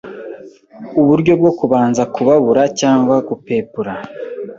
uburyo 1.01 1.31
bwo 1.39 1.51
kubanza 1.59 2.01
kubabura 2.13 2.61
cg 2.79 3.07
gupepura 3.27 3.93